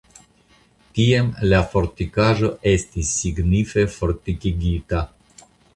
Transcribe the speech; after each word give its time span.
Tiam 0.99 1.29
la 1.51 1.59
fortikaĵo 1.75 2.51
estis 2.75 3.15
signife 3.21 3.87
fortikigita. 3.99 5.09